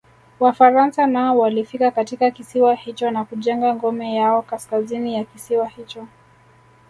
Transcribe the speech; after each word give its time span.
Wafaransa 0.39 1.07
nao 1.07 1.37
walifika 1.39 1.91
katika 1.91 2.31
kisiwa 2.31 2.75
hicho 2.75 3.11
na 3.11 3.25
kujenga 3.25 3.75
ngome 3.75 4.15
yao 4.15 4.41
Kaskazini 4.41 5.15
ya 5.15 5.23
kisiwa 5.23 5.67
hicho 5.67 6.07